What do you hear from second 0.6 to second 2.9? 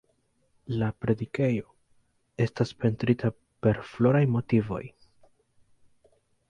La predikejo estas